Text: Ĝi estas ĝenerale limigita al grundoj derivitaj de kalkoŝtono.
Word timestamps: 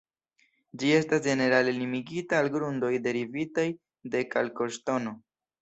Ĝi 0.83 0.87
estas 0.99 1.21
ĝenerale 1.27 1.75
limigita 1.75 2.39
al 2.45 2.51
grundoj 2.57 2.91
derivitaj 3.09 3.69
de 4.17 4.27
kalkoŝtono. 4.35 5.19